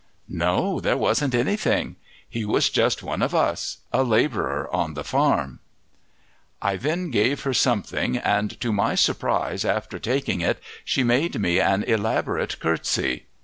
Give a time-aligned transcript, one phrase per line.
[0.27, 1.95] "No, there wasn't anything.
[2.27, 5.59] He was just one of us, a labourer on the farm."
[6.59, 11.59] I then gave her something, and to my surprise after taking it she made me
[11.59, 13.27] an elaborate curtsy.